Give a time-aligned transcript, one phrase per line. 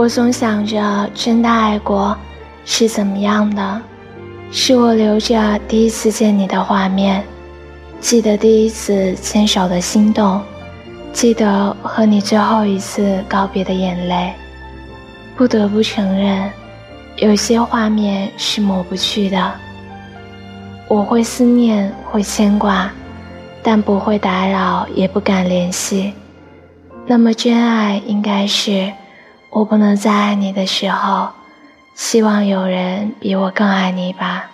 [0.00, 2.16] 我总想着真的爱过
[2.64, 3.82] 是怎么样的，
[4.50, 7.22] 是我留着第一次见你的画面，
[8.00, 10.40] 记得第一次牵手的心动，
[11.12, 14.32] 记得和你最后一次告别的眼泪。
[15.36, 16.50] 不得不承认，
[17.16, 19.52] 有些画面是抹不去的。
[20.88, 22.90] 我会思念，会牵挂，
[23.62, 26.14] 但不会打扰，也不敢联系。
[27.06, 28.90] 那么真爱应该是，
[29.50, 31.30] 我不能再爱你的时候，
[31.94, 34.50] 希望有人比我更爱你吧。